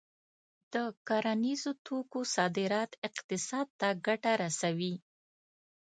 [0.73, 0.75] د
[1.07, 4.95] کرنیزو توکو صادرات اقتصاد ته ګټه رسوي.